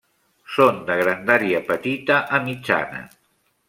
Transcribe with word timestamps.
Són 0.53 0.79
de 0.87 0.95
grandària 1.03 1.63
petita 1.71 2.21
a 2.39 2.43
mitjana. 2.51 3.09